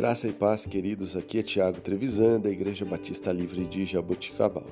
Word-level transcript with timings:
Graça 0.00 0.26
e 0.26 0.32
paz, 0.32 0.64
queridos. 0.64 1.14
Aqui 1.14 1.40
é 1.40 1.42
Tiago 1.42 1.78
Trevisan, 1.78 2.40
da 2.40 2.48
Igreja 2.48 2.86
Batista 2.86 3.30
Livre 3.32 3.66
de 3.66 3.84
Jaboticabal. 3.84 4.64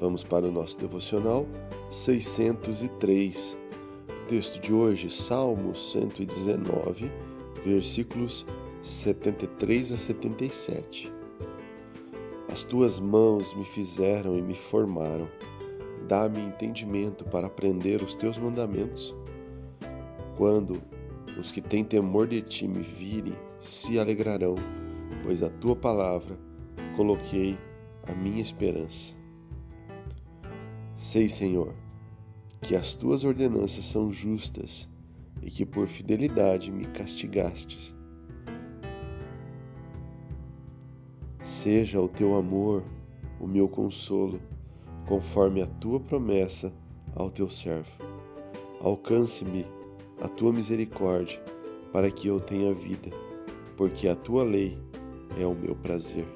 Vamos 0.00 0.24
para 0.24 0.44
o 0.44 0.50
nosso 0.50 0.76
devocional 0.76 1.46
603. 1.92 3.56
O 4.10 4.26
texto 4.26 4.60
de 4.60 4.72
hoje, 4.74 5.08
Salmos 5.08 5.92
119, 5.92 7.08
versículos 7.64 8.44
73 8.82 9.92
a 9.92 9.96
77. 9.96 11.12
As 12.50 12.64
tuas 12.64 12.98
mãos 12.98 13.54
me 13.54 13.64
fizeram 13.64 14.36
e 14.36 14.42
me 14.42 14.56
formaram. 14.56 15.28
Dá-me 16.08 16.40
entendimento 16.40 17.24
para 17.26 17.46
aprender 17.46 18.02
os 18.02 18.16
teus 18.16 18.36
mandamentos. 18.36 19.14
Quando 20.36 20.82
os 21.38 21.50
que 21.50 21.60
têm 21.60 21.84
temor 21.84 22.26
de 22.26 22.40
ti 22.40 22.66
me 22.66 22.82
virem, 22.82 23.34
se 23.60 23.98
alegrarão, 23.98 24.54
pois 25.22 25.42
a 25.42 25.50
tua 25.50 25.76
palavra 25.76 26.38
coloquei 26.96 27.58
a 28.08 28.12
minha 28.12 28.40
esperança. 28.40 29.14
Sei, 30.96 31.28
Senhor, 31.28 31.74
que 32.62 32.74
as 32.74 32.94
tuas 32.94 33.24
ordenanças 33.24 33.84
são 33.84 34.12
justas 34.12 34.88
e 35.42 35.50
que 35.50 35.66
por 35.66 35.86
fidelidade 35.86 36.70
me 36.70 36.86
castigastes. 36.86 37.94
Seja 41.42 42.00
o 42.00 42.08
teu 42.08 42.34
amor 42.34 42.82
o 43.38 43.46
meu 43.46 43.68
consolo, 43.68 44.40
conforme 45.06 45.62
a 45.62 45.66
tua 45.66 46.00
promessa 46.00 46.72
ao 47.14 47.30
teu 47.30 47.48
servo. 47.48 47.90
Alcance-me 48.80 49.66
a 50.20 50.28
tua 50.28 50.52
misericórdia, 50.52 51.40
para 51.92 52.10
que 52.10 52.28
eu 52.28 52.40
tenha 52.40 52.74
vida, 52.74 53.10
porque 53.76 54.08
a 54.08 54.14
tua 54.14 54.44
lei 54.44 54.78
é 55.38 55.46
o 55.46 55.54
meu 55.54 55.74
prazer. 55.76 56.26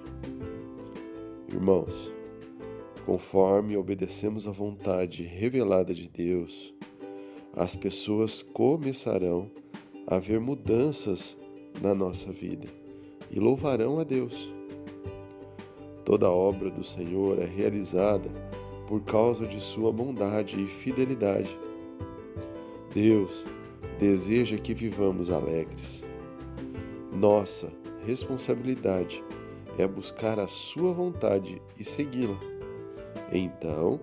Irmãos, 1.52 2.12
conforme 3.04 3.76
obedecemos 3.76 4.46
à 4.46 4.50
vontade 4.50 5.22
revelada 5.22 5.92
de 5.92 6.08
Deus, 6.08 6.74
as 7.54 7.74
pessoas 7.74 8.42
começarão 8.42 9.50
a 10.06 10.18
ver 10.18 10.40
mudanças 10.40 11.36
na 11.80 11.94
nossa 11.94 12.30
vida 12.30 12.68
e 13.30 13.40
louvarão 13.40 13.98
a 13.98 14.04
Deus. 14.04 14.52
Toda 16.04 16.30
obra 16.30 16.70
do 16.70 16.84
Senhor 16.84 17.38
é 17.38 17.46
realizada 17.46 18.30
por 18.88 19.00
causa 19.02 19.46
de 19.46 19.60
sua 19.60 19.92
bondade 19.92 20.60
e 20.60 20.66
fidelidade. 20.66 21.56
Deus 22.92 23.44
deseja 24.00 24.56
que 24.56 24.72
vivamos 24.72 25.28
alegres. 25.30 26.08
Nossa 27.12 27.70
responsabilidade 28.06 29.22
é 29.76 29.86
buscar 29.86 30.40
a 30.40 30.48
Sua 30.48 30.90
vontade 30.90 31.60
e 31.78 31.84
segui-la. 31.84 32.38
Então, 33.30 34.00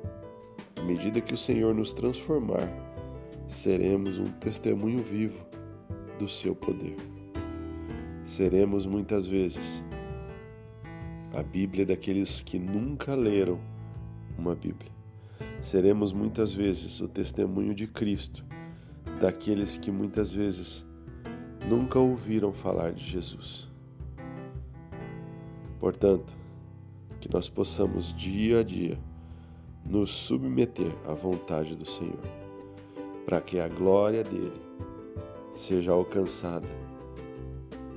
à 0.75 0.83
medida 0.83 1.19
que 1.19 1.33
o 1.33 1.37
Senhor 1.37 1.73
nos 1.73 1.93
transformar, 1.93 2.69
seremos 3.47 4.19
um 4.19 4.25
testemunho 4.33 4.99
vivo 4.99 5.43
do 6.19 6.29
seu 6.29 6.55
poder. 6.55 6.95
Seremos 8.23 8.85
muitas 8.85 9.25
vezes 9.25 9.83
a 11.35 11.41
Bíblia 11.41 11.87
daqueles 11.87 12.41
que 12.43 12.59
nunca 12.59 13.15
leram 13.15 13.59
uma 14.37 14.53
Bíblia. 14.53 14.91
Seremos 15.59 16.13
muitas 16.13 16.53
vezes 16.53 17.01
o 17.01 17.07
testemunho 17.07 17.73
de 17.73 17.87
Cristo 17.87 18.45
daqueles 19.19 19.77
que 19.77 19.91
muitas 19.91 20.31
vezes 20.31 20.85
nunca 21.69 21.99
ouviram 21.99 22.53
falar 22.53 22.93
de 22.93 23.03
Jesus. 23.03 23.67
Portanto, 25.79 26.33
que 27.19 27.31
nós 27.31 27.49
possamos 27.49 28.13
dia 28.13 28.59
a 28.59 28.63
dia 28.63 28.97
nos 29.85 30.11
submeter 30.11 30.91
à 31.05 31.13
vontade 31.13 31.75
do 31.75 31.85
Senhor, 31.85 32.19
para 33.25 33.41
que 33.41 33.59
a 33.59 33.67
glória 33.67 34.23
dele 34.23 34.61
seja 35.55 35.91
alcançada 35.91 36.67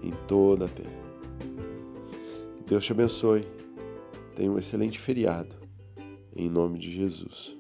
em 0.03 0.13
toda 0.27 0.65
a 0.65 0.69
terra. 0.69 1.01
Deus 2.67 2.85
te 2.85 2.93
abençoe. 2.93 3.45
Tenha 4.37 4.51
um 4.51 4.59
excelente 4.59 4.99
feriado. 4.99 5.57
Em 6.35 6.49
nome 6.49 6.79
de 6.79 6.91
Jesus. 6.91 7.60